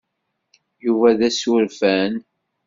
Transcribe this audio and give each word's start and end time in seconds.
Yuba 0.85 1.09
d 1.17 1.19
asurfan. 1.29 2.13